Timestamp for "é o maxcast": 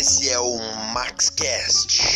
0.30-2.09